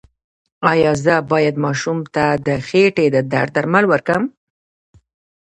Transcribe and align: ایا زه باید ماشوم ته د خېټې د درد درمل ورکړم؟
ایا 0.71 0.91
زه 1.05 1.15
باید 1.31 1.55
ماشوم 1.65 1.99
ته 2.13 2.23
د 2.47 2.49
خېټې 2.67 3.05
د 3.15 3.17
درد 3.31 3.51
درمل 3.55 3.85
ورکړم؟ 3.89 4.23